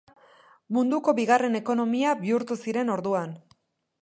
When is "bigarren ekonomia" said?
1.19-2.17